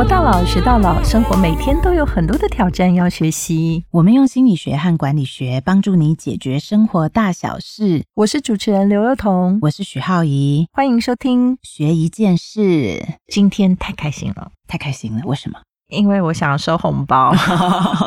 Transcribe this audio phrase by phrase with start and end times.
[0.00, 3.84] 活到老，学到老，生活每天都有很多的挑战要学习。
[3.90, 8.02] 我们用心理学和管理学帮助你解决生活大小事。
[8.14, 11.58] 我是主持人刘幼彤，我是许浩怡，欢迎收听。
[11.62, 15.22] 学一件事，今天太开心了，太开心了！
[15.26, 15.60] 为什么？
[15.90, 17.34] 因为我想要收红包，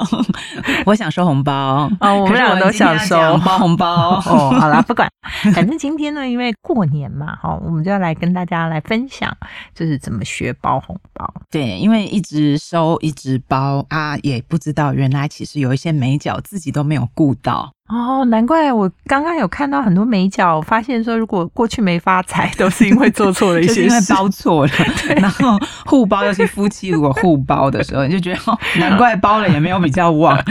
[0.85, 3.15] 我想收红包哦，我们两个都想收
[3.45, 4.49] 包红包 哦。
[4.59, 5.09] 好啦，不管，
[5.53, 9.35] 反正今天呢，因为过年嘛，哈，我们就要来跟大家来分享，
[9.75, 11.31] 就是怎么学包红包。
[11.51, 17.71] 对，因为一直收一直包啊，也不知道原来其实有一些美角自己都没有顾到。
[17.89, 24.71] 哦，难怪我刚刚有看到很多美角，发现说如果过去没发财，都是因为做错了一些事，包错了。
[25.17, 30.41] 然后互包，尤其夫妻如果互包的时候，你就觉得哦，难怪包了也没有比较旺。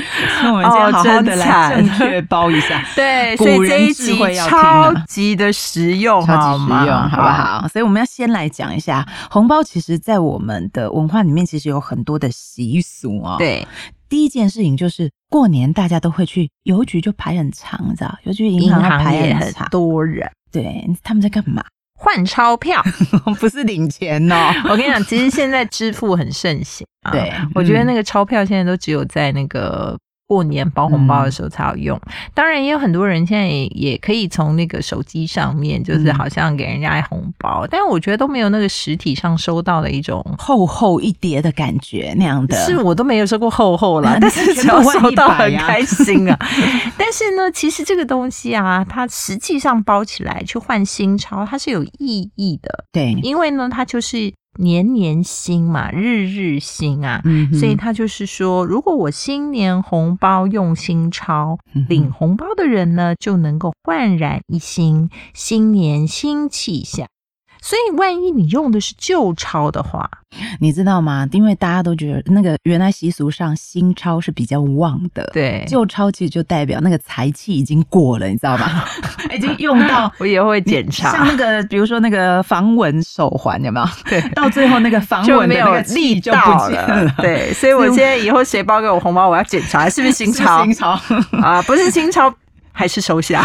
[0.43, 4.17] 那我们今天好好的来正确包一下，对，所以这一集
[4.49, 7.67] 超级的实用，超级实用，好不好？
[7.73, 13.37] 所以我们要先来讲一下红包，其实在我们的文化里面，其实有很多的习俗哦。
[13.39, 13.67] 对。
[14.13, 18.15] 第一件事情就是过年，大家都会去邮局，就排很长，知道？
[18.25, 20.31] 邮局银行排很长，多人。
[20.53, 21.65] 对，他们在干嘛？
[21.99, 22.85] 换钞票，
[23.41, 24.53] 不是领钱哦。
[24.69, 26.87] 我跟你讲，其实现在支付很盛行。
[27.11, 29.99] 对，我觉得那个钞票现在都只有在那个。
[30.27, 32.01] 过年包红包的时候才要用，
[32.33, 42.57] 当然也有很多人现在也也可以从那个手机上面，就是好像给人家红包，但是我觉得都没有那个实体上收到的一种厚厚一叠的感觉那样的。
[42.65, 46.39] 是我都没有收过厚厚了， 但是只要收到很开心啊。
[46.97, 52.85] 但是呢，其实这个东西啊，它实际上包起来去换新钞，它是有意义的。
[52.91, 54.33] 对，因为呢，它就是。
[54.59, 57.23] 年年新嘛，日日新啊，
[57.59, 67.09] 所以他就是说，如果我新年红包用心抄，领红包的人呢就能够焕然一新，新年新气象。
[67.63, 70.11] 所以，万一你用的是旧钞的话，
[70.59, 71.27] 你知道吗？
[71.31, 78.85] 因为大家都觉得那个原来习俗上新钞是比较旺的，对，旧钞其实就代表那个财气已经过了，你知道吗？
[79.33, 81.13] 已经用到， 我也会检查。
[81.13, 83.87] 像那个，比如说那个防蚊手环，有没有？
[84.11, 87.15] 对， 到最后那个防蚊的那个力就不见了。
[87.19, 90.65] 对，所以我现在以后谁包给我红包，我要检查是不是新钞。
[90.65, 90.99] 新钞
[91.41, 92.35] 啊，不是新钞，
[92.73, 93.45] 还是收下。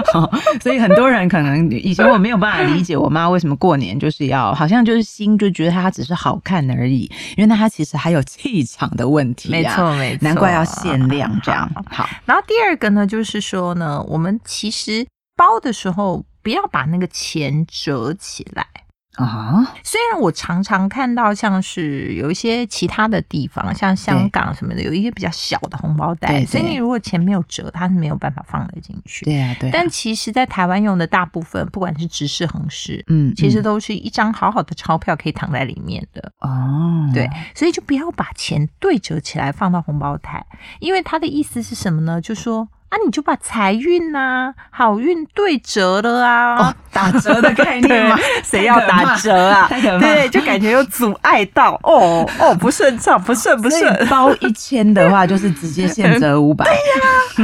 [0.62, 9.50] 所以很多人可能以前我没有办法理解我妈为什么过年就是要好像就是心就觉得它只是好看而已，因为那它其实还有气场的问题。
[9.50, 11.70] 没错，没错，难怪要限量这样。
[11.90, 18.66] 好，然后第二个呢，就是说呢，我们其实包的时候不要把那个钱折起来。
[19.16, 29.26] 啊，虽然我常常看到像是有一些其他的地方，像香港什么的，有一些比较小的红包袋，所以你如果钱没有折，它是没有办法放得进去。
[29.26, 29.70] 对啊，对。
[29.70, 36.32] 但其实，在台湾用的大部分，不管是直式、横式，嗯，其实都是一张好好的钞票可以躺在里面的。
[36.38, 40.46] 哦，对，所以就不要把钱对折起来放到红包袋，
[40.80, 42.18] 因为它的意思是什么呢？
[42.18, 42.68] 就说。
[42.92, 48.18] 啊，你就把财运呐、好运对折了啊，打折的概念吗？
[48.44, 49.68] 谁要打折啊？
[50.00, 54.06] 对，就感觉有阻碍到哦哦， 不顺畅，不顺不顺。
[54.08, 56.64] 包一千的话，就是直接现折 五百。
[56.64, 56.74] 对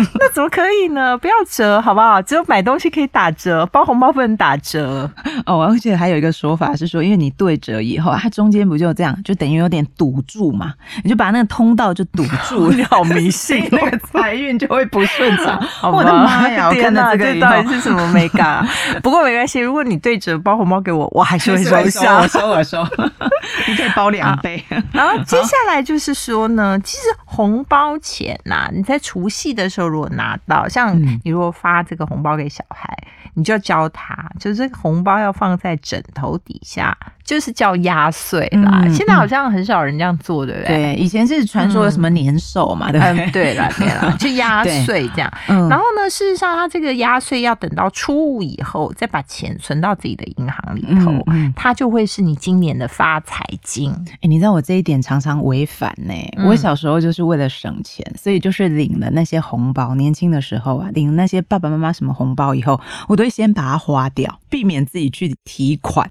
[0.00, 1.16] 呀，那怎么可以呢？
[1.18, 2.20] 不要折好不好？
[2.22, 5.10] 只有买东西可以打折，包红包不能打折。
[5.46, 10.72] 哦，而且还有一个说法是说，因为你对折以后，它中间不就这样，就等于有点堵住嘛，
[11.02, 15.58] 你就把那个通道就堵住，你好迷信，那个财运就会不顺畅。
[15.82, 16.70] 我的妈呀！
[16.72, 18.66] 天哪，这到底是什么美感？
[19.02, 22.26] 不过没关系，如果你对折包红包给我，我还是会收下。
[22.26, 22.82] 收我收，
[23.68, 24.62] 你可以包两倍。
[24.92, 32.96] 然后接下来就是说呢，其实红包钱呐，你在除夕的时候如果拿到，像你如果发这个红包给小孩。
[33.34, 36.96] 你就要教他，就是这个红包要放在枕头底下，
[37.28, 38.82] 就是叫压岁啦。
[38.90, 40.76] 现在好像很少人这样做，对不对？
[40.76, 43.30] 对，以前是传说什么年兽嘛，对不对？
[43.30, 45.32] 对了，对了，就压岁这样。
[45.46, 53.92] 然后呢，事实上，他这个压岁要等到初五以后，再把钱存到自己的银行里头，它就会是你今年的发财金。
[54.20, 56.12] 哎，你知道我这一点常常违反呢。
[56.44, 59.94] 我小时候就是为了省钱，所以就是领了那些红包。
[59.94, 63.28] 年轻的时候啊，领那些爸爸妈妈什么红包以后，我都。
[63.28, 66.08] 先把它花掉，避免自己去提款。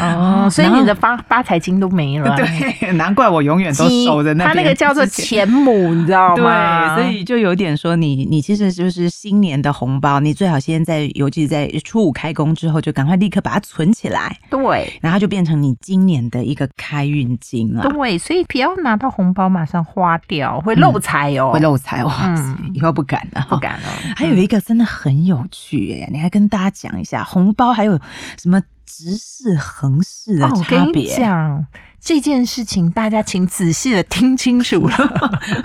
[0.00, 2.34] 哦，所以你的发发财金都没了。
[2.36, 4.46] 对，难怪我永远都守着那。
[4.46, 6.96] 他那个叫做钱母，你知道吗？
[6.96, 14.36] 对，所以就有点说你，你其实就是新年的红包，你最好先在，尤其在初五开工之后，就赶快立刻把它存起来。
[14.50, 17.82] 对，然后就变成你今年的一个开运金了。
[17.82, 22.12] 对，所以不要拿到红包马上花掉，会漏财哦，会漏财哦。
[22.22, 23.88] 嗯，以后不敢了，不敢了。
[24.16, 27.98] 还有一个真的很有趣耶，你还跟大家讲一下红包还有
[28.40, 28.60] 什么？
[28.88, 31.14] 直视、横视的差别。
[31.14, 31.66] 讲
[32.00, 34.96] 这件事情，大家请仔细的听清楚了。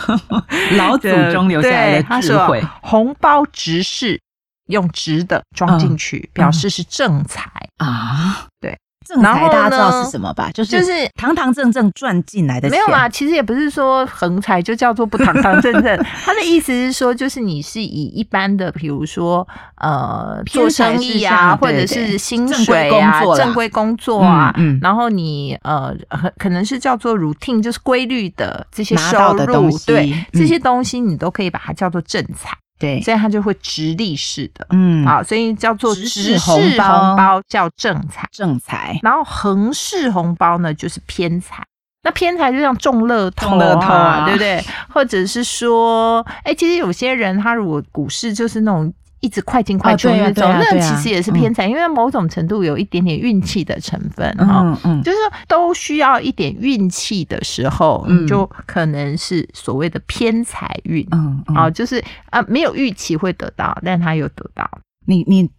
[0.77, 4.19] 老祖宗留下来的智慧：红包直视，
[4.67, 8.47] 用直的装进去，表示是正财啊。
[8.59, 8.77] 对。
[9.21, 10.49] 正财大家知道是什么吧？
[10.53, 12.71] 就是就是堂堂正正赚进来的钱。
[12.71, 16.05] 没有啊，其实也不是说横财就叫做不堂堂正正。
[16.25, 25.93] 他的意思是说，就是你是以一般的，比如说呃做生意啊，或者是薪水啊、正规工作啊，然后你呃
[26.37, 32.57] 可能是叫做 routine，就是规律的这些收入，对这些东西你都可以把它叫做正财。
[32.83, 38.99] 对，所以它就会直立式的，嗯，好，所以叫做直式红包叫正财，正财。
[39.01, 41.63] 然后横式红包呢就是偏财，
[42.03, 44.61] 那偏财就像中乐透啊，对不对？
[44.89, 48.93] 或者是说，哎，其实有些人他如果股市就是那种。
[49.23, 55.17] 一直快进快出那种，那其实也是偏财，因为某种程度有一点点运气的成分哈，就是
[55.47, 64.69] 都需要一点运气的时候，就可能是所谓的偏财运，嗯啊，就是啊没有预期会得到，但他有得到。
[65.05, 65.49] 你你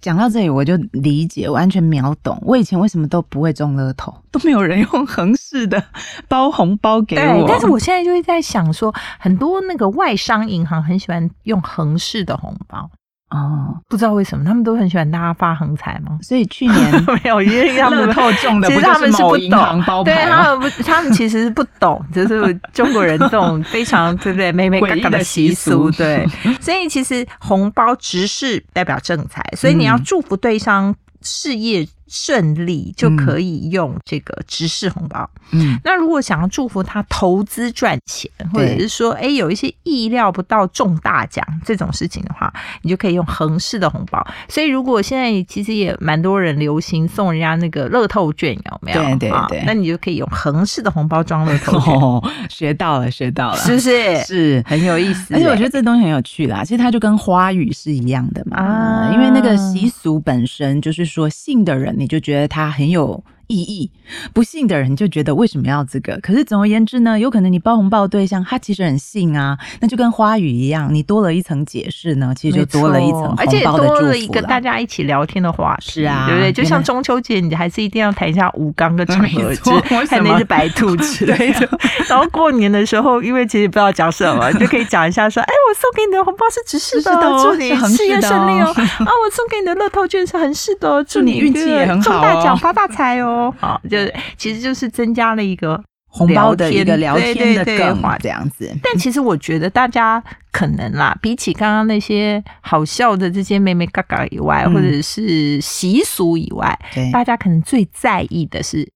[0.00, 2.36] 讲到这里，我就理解完全秒懂。
[2.42, 5.80] 我以前为什么都不会中乐透，都没有人用横式的
[6.26, 12.90] 包红包给我，但是我现在就是在想说，很多那个外商银行很喜欢用横式的红包。
[13.32, 16.18] 哦，不知道为什么他们都很喜欢大家发横财嘛？
[16.22, 16.92] 所以去年
[17.24, 24.52] 没有，因为他们透中的， 其实他们是不懂，对他们不，他们其实是不懂，就是中国人这种非常对不对？
[24.52, 26.26] 美美嘎嘎的习俗，对，
[26.60, 31.88] 所以其实红包直视代表正财，所以你要祝福对方事业。
[32.12, 35.28] 顺利就可以用这个直视红包。
[35.52, 44.24] 嗯，那如果想要祝福他投资赚钱，或者是说，哎，有一些意料不到中大奖这种事情的话，你就可以用横式的红包。
[44.46, 49.02] 所以，如果现在其实也蛮多人流行送人家那个乐透券，有没有？
[49.18, 51.92] 对对对，那你就可以用横式的红包装乐透券。
[52.50, 54.20] 学到了，学到了， 是不是？
[54.24, 55.34] 是很有意思。
[55.34, 56.62] 而且我觉得这东西很有趣啦。
[56.62, 61.96] 其实它就跟花语是一样的嘛，啊，因为那个习俗本身就是说信的人。
[62.02, 63.22] 你就觉得他很有。
[63.52, 63.90] 意义
[64.32, 66.18] 不信的人就觉得为什么要这个？
[66.22, 76.52] 可是总而言之呢，有可能你包红包对象他其实很信啊，那就跟花语一样，你多了一层解释呢，其实就多了一层而且多了一个大家一起聊天的话是啊，对不对？
[76.52, 79.70] 就像中秋节，你还是一定要谈一下吴刚跟嫦娥之，
[80.06, 81.68] 看 那只白兔之类的。
[82.08, 87.12] 然后过年的时候，因为其实不知道讲什么，你就可以讲一下说：“哎，我送给你的红包是直视的，
[87.42, 88.72] 祝你事业顺利哦。
[88.74, 98.70] 啊，我送给你的乐透券是横式的，祝你运气也很好，中大奖发大财哦。”好，就是其实就是增加了一个红包的一个聊天的梗话，这样子。
[98.82, 106.78] 但其实我觉得大家可能啦，比起刚刚那些好笑的这些妹妹嘎嘎以外，或者是习俗以外，
[107.12, 108.86] 大家可能最在意的是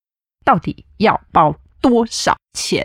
[0.44, 2.36] 到底要包多少。
[2.56, 2.82] 钱，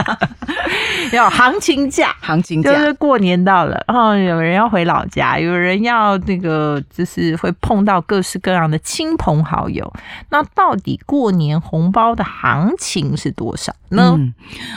[1.10, 9.90] 要行情价，行情价就是过年到了，然后有人要回老家，有人要那个，就是会碰到各式各样的亲朋好友。
[10.28, 14.18] 那到底过年红包的行情是多少呢？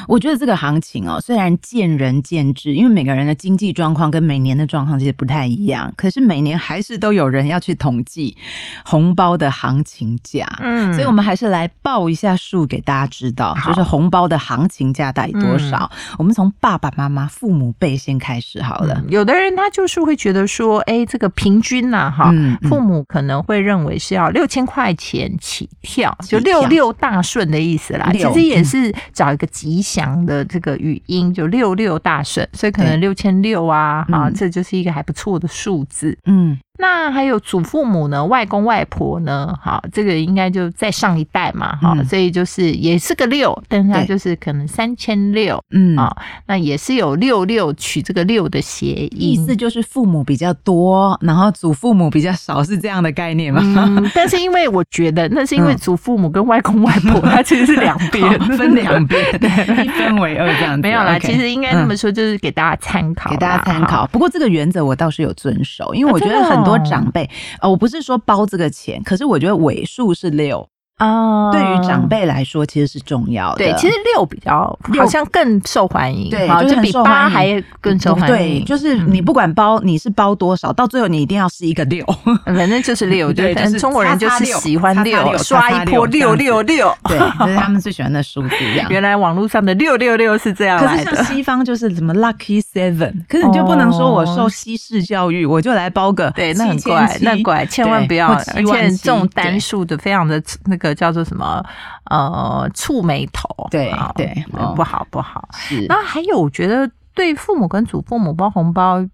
[0.08, 8.38] 我觉得这个行情哦，虽然见仁见智，因为每个人的经济状况跟每年的状况其实不太一样，可是每年还是都有人要去统计
[8.86, 10.48] 红包的行情价。
[10.62, 13.89] 嗯，所以我们还是来报一下数给大家知道，就是。
[13.90, 15.90] 红包的行情价带多少？
[16.20, 19.04] 我们从爸爸妈妈、父母辈先开始好了。
[19.10, 22.32] 有的人他就是会觉得说，哎，这个平均呐，哈，
[22.70, 28.12] 父母可能会认为是要六千块钱起跳，就六六大顺的意思啦。
[28.14, 36.16] 其实也是找一个吉祥的这个语音，就六六大顺，所以可能六千六啊，哈，这就是一个还不错的数字。
[36.26, 36.60] 嗯。
[36.82, 39.54] 那还有祖父母呢，外公外婆呢？
[39.62, 46.16] 好，这个应该就在上一代嘛，好，所以就是也是个六，但是它就是可能三千六，嗯啊，
[46.48, 53.62] 那也是有六六取这个六的谐音，意思就是父母比较多，然后祖父母比较少，是这样的概念吗？
[53.66, 59.50] 嗯，但是因为我觉得那是因为祖父母跟外公外婆， 它其实是两边分两边， 对，
[59.84, 60.80] 一分为二这样。
[60.80, 64.08] 没有啦，其实应该那么说，就是给大家参考，给大家参考。
[64.08, 66.69] 不过这个原则我倒是有遵守，因为我觉得很多。
[66.70, 67.30] 多长辈
[67.62, 73.58] 呃，我不是说包这个钱，可是我觉得尾数是六，啊，对于长辈来说其实是重要的。
[73.58, 78.60] 对，其实六比较好像更受欢迎，对，就比八还更受欢迎。
[78.60, 82.06] 对，就是你不管包你是包多少，到最后你一定要是一个六，
[82.46, 88.56] 反正就是六，对，中国人就是喜欢六，刷一波六六六，对，这是他们最喜欢的数字。
[88.90, 91.24] 原来网络上的六六六是这样来的。
[91.24, 101.64] 西方就是什么 lucky seven， 可是你就不能说我受西式教育，我就来包个对，那很怪，那怪，千万不要，而且这种单数的非常的那个叫做什么？
[102.10, 105.48] 呃，触眉头，对对，不好不好。
[105.88, 109.06] 那还有，我觉得对父母跟祖父母包红包，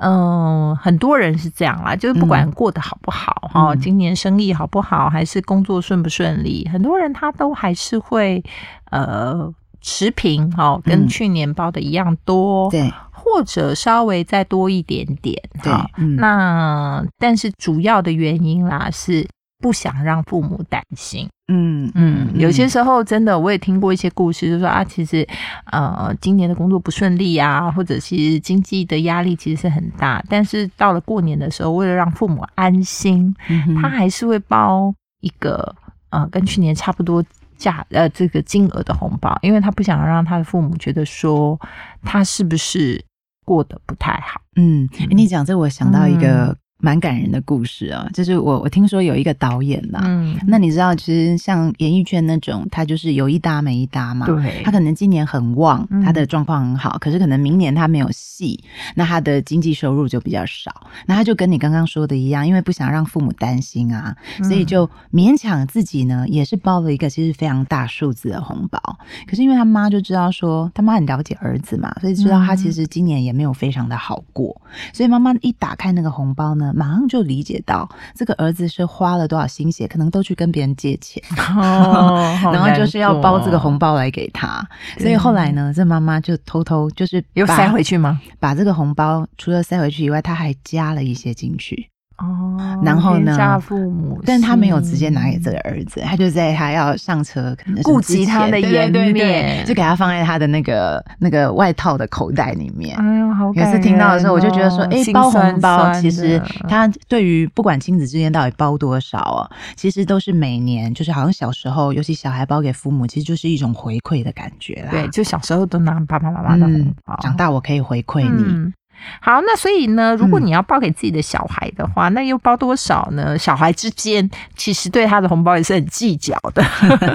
[0.00, 8.42] 嗯，很多人是这样啦，就是不管过得好不好哈，今年生意好不好，还是工作顺不顺利，很多人他都还是会
[8.90, 9.52] 呃
[9.82, 15.86] 持平哈，跟去年包的一样多，对，或者稍微再多一点点哈。
[16.16, 19.28] 那但是主要的原因啦是。
[19.62, 25.26] 不想让父母担心，嗯嗯，有些时候真的，我也听过一些故事，就说啊，其实
[25.70, 33.32] 呃，今年的工作不顺利啊，或者其实经济的压力其实是很大，但是到了过年的时候，为了让父母安心，
[33.80, 35.72] 他还是会包一个
[36.10, 37.24] 呃，跟去年差不多
[37.56, 41.56] 价呃这个金额的红包，因为他不想让他的父母觉得说
[42.02, 43.00] 他是不是
[43.44, 44.40] 过得不太好。
[44.56, 46.56] 嗯，你讲这，我想到一个。
[46.82, 58.62] 蛮感人的故事啊，就是我我听说有一个导演呐，嗯，那你知道其实像演艺圈那种，他就是有一搭没一搭嘛，对，他可能今年很旺，他的状况很好，可是可能明年他没有戏，
[58.96, 68.80] 那他的经济收入就比较少，那他就跟你刚刚说的一样，因为不想让父母担心啊，所以就勉强自己呢，也是包了一个其实非常大数字的红包，
[69.28, 74.60] 可是因为他妈就知道说他妈很了解儿子嘛，所以知道他其实今年也没有非常的好过，
[74.92, 76.71] 所以妈妈一打开那个红包呢。
[76.74, 84.66] 马上就理解到这个儿子是花了多少心血，可能都去跟别人借钱， 然后就是要包这个红包来给他。
[84.98, 88.20] 所以后来呢，这妈妈就偷偷就是又塞回去吗？
[88.38, 91.88] 把这个红包除了塞回去以外，他还加了一些进去。
[92.18, 93.60] 哦，然后呢？
[93.60, 102.96] 父母，但他没有直接拿给这个儿子，他就在他要上车，可能顾及他的颜面，就给他放在他的那个那个外套的口袋里面。
[102.96, 103.52] 哎呦，好！
[103.52, 114.90] 有次听到的时候，我就觉得说，哎，包红包其实他对于不管亲子之间到底包多少哦，其实都是每年，就是好像小时候，尤其小孩包给父母，其实就是一种回馈的感觉啦。
[114.90, 118.72] 对，就小时候都拿爸爸妈妈的红包，长大我可以回馈你。
[119.20, 123.36] 好，那所以呢，如果你要包给自己的小孩的话，那又包多少呢？
[123.38, 126.64] 小孩之间其实对他的红包也是很计较的。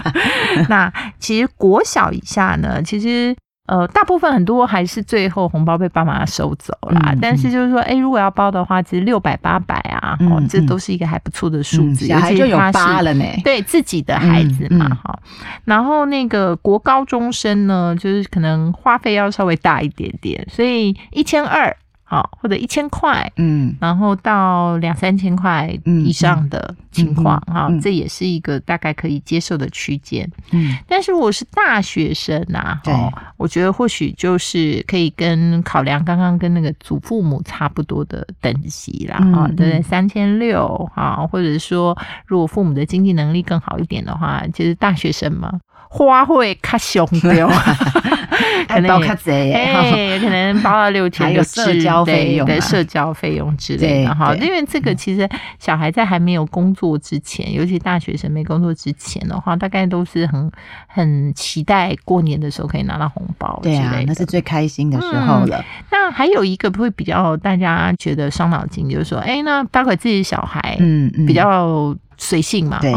[0.70, 3.36] 那其实国小以下呢，其实。
[3.68, 12.06] 呃，大部分很多还是最后红包被爸妈收走了，但是就是说，哎，如果要包的话，其实六百八百啊，哦，这都是一个还不错的数字。
[12.08, 15.20] 小孩就有八了呢，对自己的孩子嘛，哈。
[15.66, 21.76] 然后那个国高中生呢，就是可能花费要稍微大一点点，所以一千二。
[22.10, 30.26] 好，或者一千块，嗯，然后到两三千块以上的情况，哈，这也是一个大概可以接受的区间。
[30.52, 32.94] 嗯，但是我是大学生呐，对，
[33.36, 45.52] 我觉得或许就是可以跟考量刚刚跟那个祖父母差不多的等级啦，哈，对，三千六，哈，或者说如果父母的经济能力更好一点的话，就是大学生嘛。
[45.90, 47.50] 花会卡熊掉，
[48.68, 54.36] 可能包卡贼，哎，可能包到六千，有社交费用，对社交费用之类的哈。
[54.36, 55.28] 因为这个其实
[55.60, 60.52] 小孩在还没有工作之前，尤其大学生没工作之前的话，大概都是很
[60.88, 65.64] 很期待过年的时候可以拿到红包，对啊，那是最开心的时候了。
[65.92, 71.96] 那还有一个会比较大家觉得伤脑筋，就是说，哎，那包给自己小孩，嗯嗯，比较。
[72.20, 72.92] 随性嘛，对。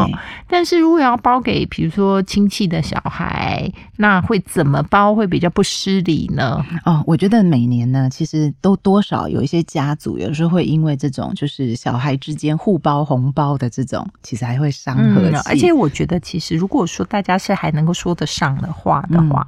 [0.48, 3.70] 但是如果要包给，比如说亲戚的小孩，
[4.00, 6.64] 那会怎么包会比较不失礼呢？
[6.84, 15.36] 哦，我觉得每年呢，其实都多少有一些家族，有时候会因为这种就是小孩之间互包红包的这种，其实还会伤和气。
[15.46, 19.46] 而且我觉得，其实如果说大家是还能够说得上的话的话。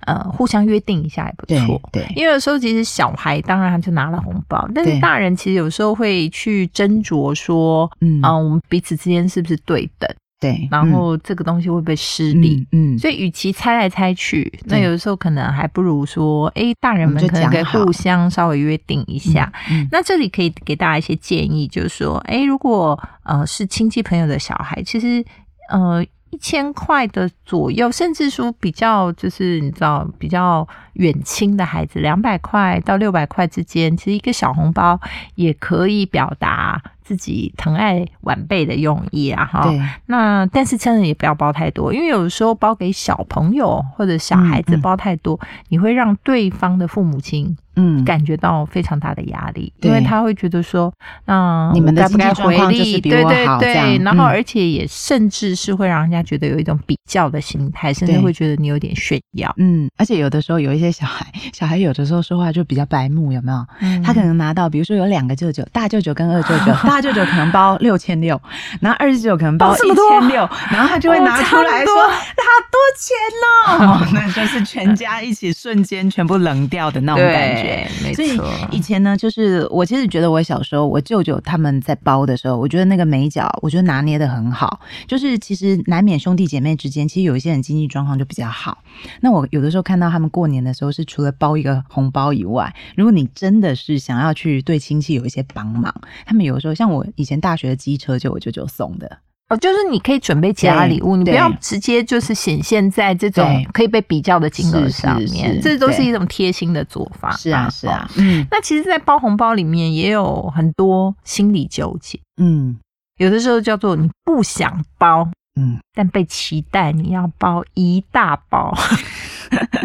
[0.00, 1.82] 呃，互相约定一下也不错。
[1.90, 10.08] 对，因为有时候其实小孩当然他就拿了红包，但是大人其实有时候会去斟酌说，嗯，我们彼此之间是不是对等？
[10.38, 12.66] 对，然后这个东西会不会失礼？
[12.72, 19.50] 嗯，所以与其猜来猜去，那有的时候可能还不如说，哎，大人们可能可以互相稍微约定一下。
[19.90, 25.24] 那这里可以给大家一些建议，就是说，哎，如果呃是亲戚朋友的小孩，其实
[25.70, 26.04] 呃。
[26.30, 35.00] 一千块的左右，甚至说比较就是你知道比较远亲的孩子，两百块到六百块之间，其实一个小红包
[35.34, 36.82] 也可以表达。
[37.06, 39.72] 自己疼爱晚辈的用意啊，哈。
[40.06, 47.56] 那但是真的也不要包太多，因为有的时候包给小朋友或者小孩子包太多，你会让对方的父母亲。
[47.76, 50.92] 嗯，感觉到非常大的压力，因为他会觉得说，
[51.26, 59.54] 那你们的不该回力，对对对，然后而且也甚至是会让人家觉得有一种比较的心态，甚至会觉得你有点炫耀。
[59.58, 64.02] 嗯，而且有的时候有一些小孩， 小孩有的时候说话就比较白目，有没有？
[64.02, 68.40] 他可能拿到，比如说有两个舅舅，大舅舅跟二舅舅， 大舅舅可能包六千六，
[68.80, 77.65] 然后二舅舅可能包一千六，然后他就会拿出来说， 好多钱哦，那就是全家一起瞬间全部冷掉的那种感觉。
[77.66, 78.38] 对，所以
[78.70, 84.80] 以前呢，就是我其实觉得我小时候，我舅舅他们在包的时候，我觉得那个美角，我觉得拿捏的很好。
[85.06, 88.78] 就是其实难免兄弟姐妹之间，其实有一些人经济状况就比较好。
[89.20, 95.92] 那我有的时候看到他们过年的时候，是除了包一个红包以外，如果你真的是想要去对亲戚有一些帮忙，
[96.24, 99.18] 他们有的时候像我以前大学的机车就我舅舅送的。
[99.48, 107.30] 哦，就是你可以准备其他礼物，你不要直接就是显现在这种可以被比较的金额上面，这都是一种贴心的做法。
[107.36, 108.44] 是啊，是啊，嗯。
[108.50, 112.18] 那其实，在包红包里面也有很多心理纠结。
[112.42, 112.76] 嗯，
[113.18, 115.28] 有的时候叫做你不想包，
[115.60, 118.76] 嗯，但被期待你要包一大包。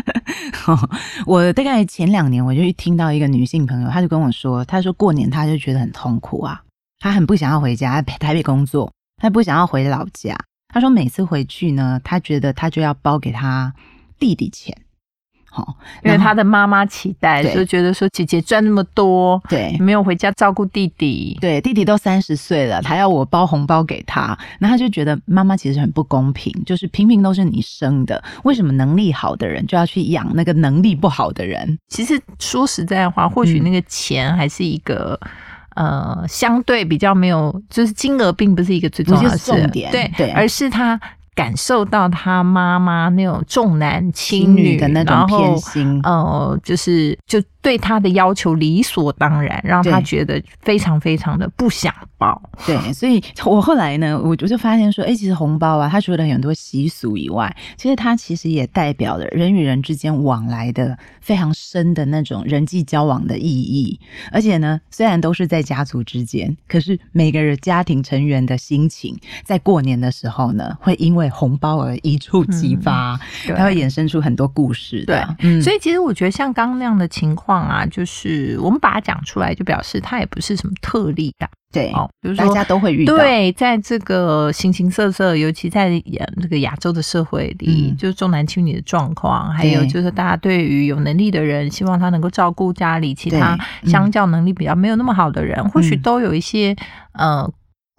[1.28, 6.64] 我大概前两年，我就听到一个女性朋友，她就跟我说，她说过年她就觉得很痛苦啊，
[7.00, 8.92] 她很不想要回家，台北工作。
[9.22, 10.36] 他不想要回老家。
[10.74, 13.74] 他说每次回去呢，他觉得他就要包给他
[14.18, 14.74] 弟弟钱，
[15.50, 31.78] 好，因为他的妈妈期待，就觉得说姐姐赚那么多，对，没有回家照顾弟弟，对，弟弟都三十岁了，还要我包红包给他，那他就觉得妈妈其实很不公平，就是平平都是你生的，为什么能力好的人就要去养那个能力不好的人？
[31.90, 35.20] 其实说实在话，或许那个钱还是一个。
[35.76, 41.00] 呃，相对比较没有，就是金额并不是一个最重要的重点，对对，而是他
[41.36, 47.42] 感受到他妈妈那种重男轻女的那种偏心，呃，就是就。
[47.64, 52.42] 对他的要求理所当然，让他觉得非常非常的不想包。
[52.66, 64.00] 对，所以我后来呢，我我就发现说，哎，其实红包啊，它除了很多习俗以外，其实它其实也代表了人与人之间往来的非常深的那种人际交往的意义。
[64.32, 73.20] 而且呢，虽然都是在家族之间，可是每个人家庭成员的心情，在过年的时候呢，会因为红包而一触即发，
[73.56, 75.04] 它会衍生出很多故事。
[75.06, 77.52] 对，嗯，所以其实我觉得像刚刚那样的情况。
[77.62, 85.90] 啊，就是我们把它讲出来，就表示它也不是什么特例的，对，哦，比如说大家都会遇到，对，在这个形形色色，尤其在
[86.42, 96.76] 这个亚洲的社会里，就是重男轻女的状况，还有就是大家对于有能力的人，希望他能够照顾家里其他相较能力比较没有那么好的人，或许都有一些
[97.14, 97.52] 呃。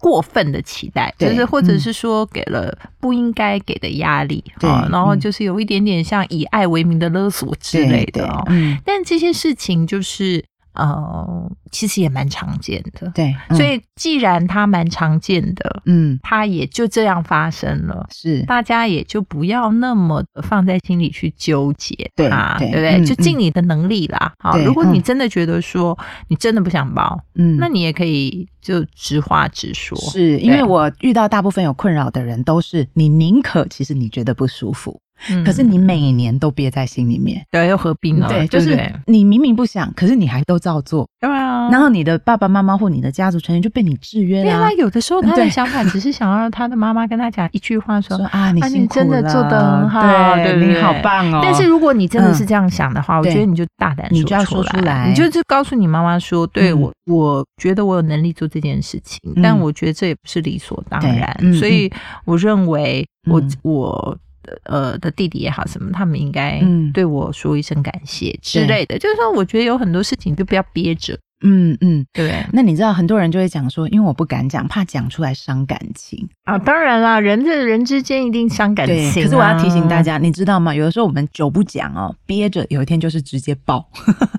[0.02, 8.44] 过分的期待，就是或者是说给了不应该给的压力，啊，然后就是有一点点像以爱为名的勒索之类的哦。
[8.84, 10.44] 但这些事情就是。
[10.74, 18.42] 呃，其实也蛮常见的，对，所以既然它蛮常见的，嗯，它也就这样发生了，是。
[18.46, 23.04] 大家也就不要那么放在心里去纠结它，对不对？
[23.04, 24.32] 就尽你的能力啦。
[24.38, 34.98] 好，如果你真的觉得说你真的不想包，嗯，那你也可以就直话直说，是因为我遇到大部分有困扰的人都是你宁可其实你觉得不舒服。
[35.44, 38.26] 可是你每年都憋在心里面，对，又何必呢？
[38.28, 41.68] 对，就是你明明不想，可是你还都照做，对啊。
[41.70, 44.44] 然后你的爸爸妈妈或你的家族成员就被你制约了。
[44.44, 51.40] 对啊，有的时候他的想法只是想要他的妈妈跟他讲一句话，说啊，你辛苦了，真的做的很好，对，你好棒哦。
[51.42, 61.90] 但是如果你真的是这样想的话，我觉得你就大胆，你就要说出来，你就是告诉你妈妈说，对我，我觉得我有能力做这件事情，但我觉得这也不是理所当然，所以
[62.24, 64.18] 我认为我我。
[64.64, 71.18] 呃的弟弟也好，什么他们应该对我说一声感谢之类的，就是说，我觉得有很多事情就不要憋着。
[71.42, 72.44] 嗯嗯，对。
[72.52, 76.58] 那你知道很多人就会讲说，因为我不敢讲，怕讲出来伤感情啊。
[76.58, 79.24] 当然啦，人这人之间一定伤感情。
[79.24, 80.74] 可是我要提醒大家，你知道吗？
[80.74, 83.84] 有的时候我们久不讲哦，憋着，有一天就是直接爆。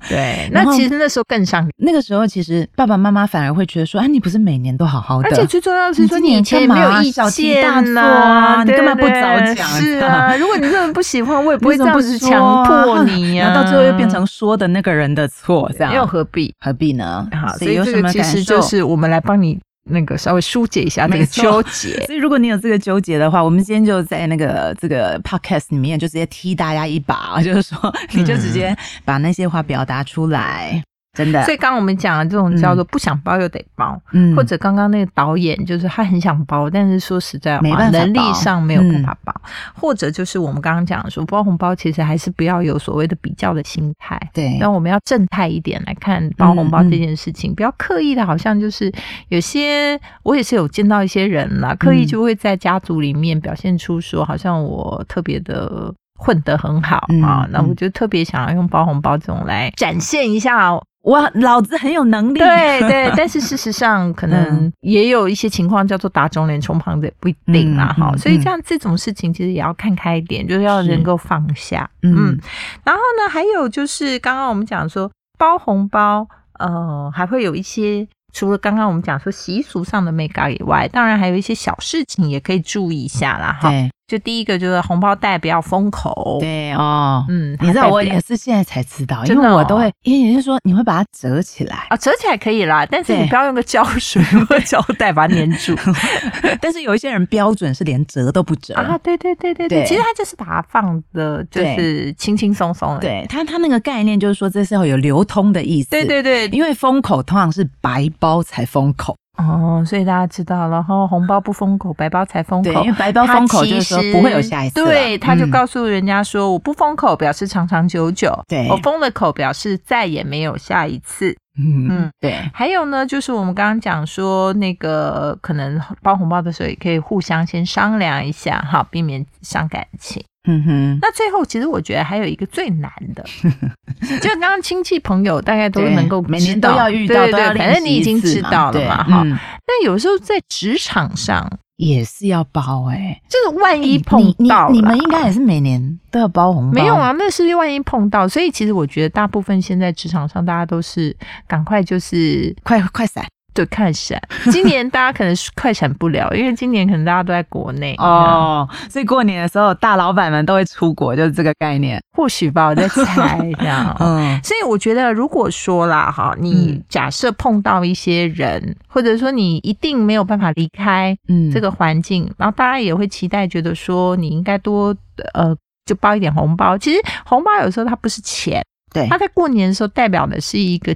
[0.10, 1.70] 对， 那其实那时候更伤。
[1.78, 9.68] 那个时候其实爸爸妈妈反而会觉得说，啊，你不是每年都好好的，而且最重要的是说，你以前没有意见呐，你干嘛不早讲。
[9.82, 13.54] 是啊，如果你真的不喜欢，我也不会这样子强迫你呀。
[13.54, 16.54] 到最后又变成说的那个人的错，这样又何必？
[16.60, 16.92] 何必？
[16.93, 22.06] 呢，好，所以这个其实就是我们来帮你那个稍微疏解一下那个 纠结。
[22.06, 30.82] 所以如果你有这个纠结的话，我们今天就在那个这个 podcast 里面就直接踢大家一把， 就是说你就直接把那些话表达出来。
[31.13, 39.34] 真的，所以刚刚我们讲的这种叫做不想包又得包，嗯，或者刚刚那个导演就是他很想包，但是说实在话，能力上没有办法包，
[39.76, 48.91] 或者就是我们刚刚讲说包红包，其实还是不要有所谓的比较的心态，对，但我们要正态一点来看包红包这件事情，不要刻意的，好像就是
[49.28, 60.71] 有些我也是有见到一些人啦，刻意就会在家族里面表现出说，好像我特别的混得很好啊，那我就特别想要用包红包这种来展现一下。
[61.04, 68.16] 我老子很有能力，对对， 但是事实上可能也有一些情况叫做打肿脸充胖子，也不一定啦，哈。
[68.16, 72.39] 所以这样这种事情其实也要看开一点，就是要能够放下，嗯。
[72.86, 76.26] 然后呢，还有就是刚刚我们讲说包红包，
[76.58, 83.70] 呃，还会有一些除了刚刚我们讲说习俗上的美感以外，当然还有一些小事情也可以注意一下啦，哈。
[84.06, 95.74] 就第一个就是红包袋不要封口，对哦，嗯，你知道我也是现在才知道，因为我都会，因为也就是说你会把它折起来啊，折起来可以啦，但是你不要用个胶水或胶带把它粘住。
[96.60, 103.00] 但是有一些人标准是连折都不折啊，对对对对对，其实他就是把它放的，就是轻轻松松的。
[103.00, 109.16] 对他他那个概念就是说这是要有流通的意思，对对对，因为封口通常是白包才封口。
[109.38, 112.72] 哦，所以大家知道，然后红包不封口，白包才封口。
[112.84, 114.76] 因为白包封口就是说不会有下一次。
[114.76, 121.36] 对，他就告诉人家说，我不封口表示长长久久，对我封了口表示再也没有下一次。
[121.58, 122.36] 嗯嗯，对。
[122.54, 130.24] 还有呢，就是我们刚刚讲说，那个可能包红包的时候，也可以互相先商量一下，哈，避免伤感情。
[130.45, 133.23] 嗯哼，那最后其实我觉得还有一个最难的，
[134.21, 139.23] 就刚刚亲戚朋友大概都能够每年都要遇到，对对，反正你已经知道了嘛，哈。
[139.23, 147.13] 但有时候在职场上也是要包哎，就是万一碰到，你们应该也是每年都要包红包，没有啊？
[147.17, 151.15] 那是万一碰到，所以其实我觉得大部分现在职场上大家都是
[151.47, 153.25] 赶快就是快快闪。
[153.54, 154.22] 对，快闪！
[154.52, 162.02] 今年大家可能是快闪不了，因为今年可能大家都在国内哦，所以过年的时候大老板们都会出国，就是这个概念。
[162.16, 163.96] 或许吧，我在猜这样。
[164.02, 174.96] 嗯，所以我觉得，如果说啦，哈，你假设碰到一些人，或者说你一定没有办法离开嗯这个环境，然后大家也会期待，觉得说你应该多
[175.34, 176.78] 呃就包一点红包。
[176.78, 178.63] 其实红包有时候它不是钱，
[178.94, 180.94] 对，它在过年的时候代表的是一个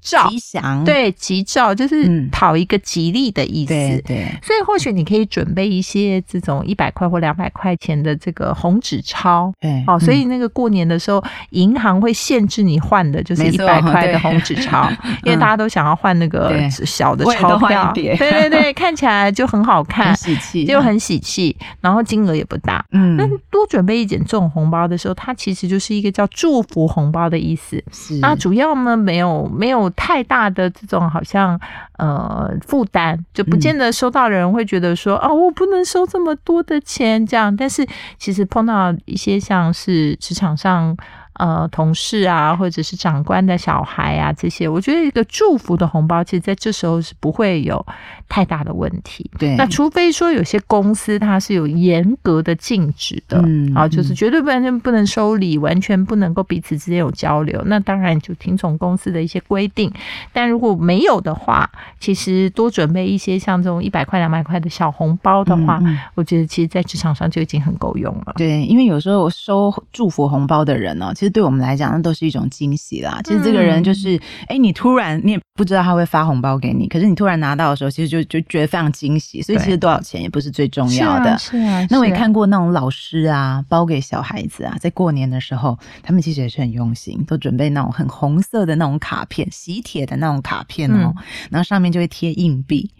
[0.00, 0.16] 吉。
[0.28, 3.72] 吉祥对吉兆就是讨一个吉利的意思，
[4.06, 14.88] 对，所以或许你可以准备一些这种一百块或两百块钱的这个红纸钞，对，哦，所以那个过年的时候，银行会限制你换的就是一百块的红纸钞，
[15.24, 28.18] 因为大家都想要换那个小的钞票，对对对，看起来就很好看， 喜气，就很喜气，然后金额也不大，嗯，那多准备一点这种红包的时候，它其实就是一个叫祝福红包的意思，是。
[28.18, 29.85] 那主要呢没有没有。
[29.90, 31.60] 太大的这种好像
[31.98, 37.54] 呃负担，就不见得收到的人会觉得说啊，我不能收这么多的钱这样。
[37.56, 37.86] 但是
[38.18, 40.96] 其实碰到一些像是职场上。
[41.38, 47.84] 呃，同事啊，或者是长官的小孩啊，这些，我觉得一个祝福的红包，其实在这时候是不会有
[48.26, 49.30] 太大的问题。
[49.38, 57.62] 对，那除非说有些公司它是有严格的禁止的，嗯啊，就是绝对完全不能收礼，完全不能够彼此之间有交流。
[57.66, 59.92] 那当然就听从公司的一些规定。
[60.32, 61.70] 但如果没有的话，
[62.00, 65.78] 其实多准备一些像这种一百块、两百块的小红包的话，
[66.14, 68.32] 我觉得其实，在职场上就已经很够用了。
[68.36, 71.25] 对，因为有时候收祝福红包的人呢，其实。
[71.30, 73.20] 对我们来讲，那都是一种惊喜啦。
[73.24, 79.40] 其实这个人就是，哎，你突然你也不知道他会发红包给你，可是你突然拿到的时候，其实就就觉得非常惊喜。
[79.42, 81.36] 所以其实多少钱也不是最重要的。
[81.38, 91.14] 是啊，那我也看过那种老师啊，包给小孩子啊，在过年的时候，他们其实也是很用心，都准备那种很红色的那种卡片，喜帖的那种卡片哦，
[91.50, 92.90] 然后上面就会贴硬币。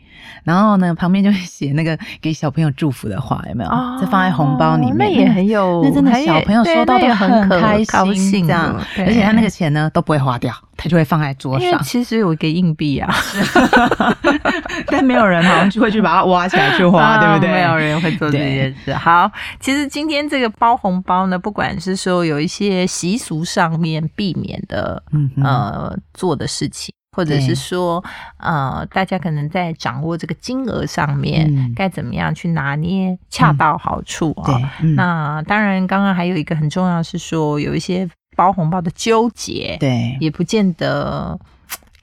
[0.44, 3.70] 然后呢，旁边就会写那个给小朋友祝福的话，有没有？
[4.00, 7.82] 再放在红包里面，那也很有， 那真的小朋友收到都很开
[8.14, 8.76] 心，这样。
[8.98, 11.82] 而且他那个钱呢都不会花掉，他就会放在桌上。
[11.82, 13.12] 其实有一个硬币啊，
[14.86, 17.50] 但没有人好像就会去把它挖起来去花， 对不对？
[17.50, 18.94] 没有人会做这件事。
[18.94, 25.02] 好，其实今天这个包红包呢，不管是说有一些习俗上面避免的，
[25.42, 26.94] 呃，做的事情。
[27.16, 28.04] 或者是说，
[28.36, 34.70] 呃，大家可能在掌握这个金额上面，该怎么样去拿捏，恰到好处啊？
[34.94, 41.40] 那当然，刚刚还有一个很重要是说，有一些包红包的纠结，对，也不见得。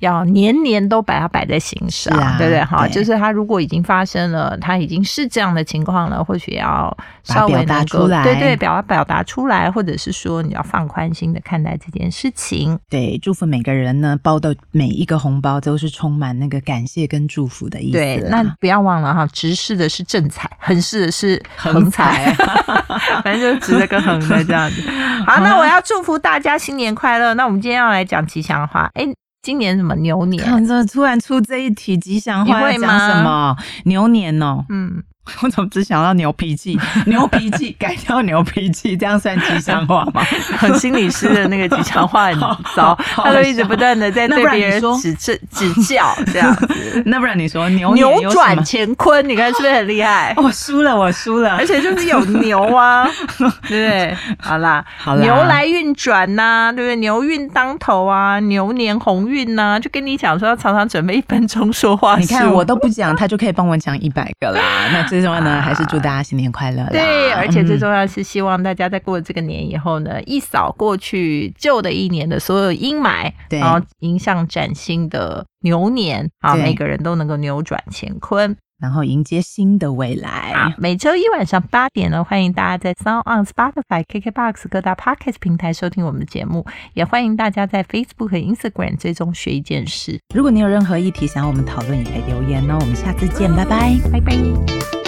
[0.03, 2.63] 要年年都把它摆在心上，对不对？
[2.65, 12.77] 哈，就是它如果已经发生了，它已经是这样的情况了，或许要稍微达出来，对对，表表达出来，或者是说你要放宽心的看待这件事情。
[12.89, 17.97] 对，祝福每个人呢，包的每一个红包都是充满那个感谢跟祝福的意思。
[17.97, 22.33] 对，那不要忘了哈，直视的是正财，横视的是横财，
[23.23, 24.81] 反正就是直的跟横的这样子。
[25.25, 27.33] 好， 那我要祝福大家新年快乐。
[27.35, 29.07] 那我们今天要来讲吉祥话，哎。
[29.43, 30.43] 今年什么牛年？
[30.43, 34.65] 看这突然出这一题吉祥话，讲什么牛年哦？
[34.69, 35.03] 嗯。
[35.41, 36.77] 我怎么只想到牛脾气？
[37.07, 40.21] 牛脾气改掉牛脾气，这样算吉祥话吗？
[40.77, 42.39] 心理师的那个吉祥话很
[42.75, 46.67] 糟，他都一直不断的在对别人指指指教这样子。
[47.05, 50.33] 那不然你说牛扭转乾坤，你看是不是很厉害？
[50.35, 53.07] 我输了，我输了，而且就是有牛啊，
[53.37, 54.17] 对不对？
[54.37, 56.97] 好啦，好啦，牛来运转呐，对不对？
[56.97, 62.17] 牛运当头啊，牛年鸿运呐，就跟你讲说要常常准备一分钟说话。
[62.17, 64.61] 你看我都不讲，他就可以帮我讲一百个啦。
[64.91, 65.12] 那。
[65.13, 66.83] 最重要呢，还是祝大家新年快乐。
[66.89, 80.73] 对，而且最重要是希望大家在过了这个年以后呢，一扫过去旧的一年的所有阴霾，然后迎向崭新的牛年啊，每个人都能够扭转乾坤，然后迎接新的未来。
[80.79, 90.19] 每周一晚上八点呢，欢迎大家在 Sound on Spotify、KKBox 各大 Podcast 平台收听我们的节目，也欢迎大家在 Facebook 和 Instagram 追踪学一件事。
[90.33, 92.79] 如果你有任何议题想要我们讨论，也可以留言哦。
[92.81, 95.02] 我们下次见，拜拜，拜拜。